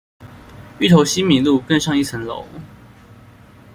[0.79, 2.43] 芋頭西米露，更上一層樓